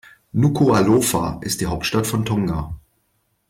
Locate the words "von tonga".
2.07-2.75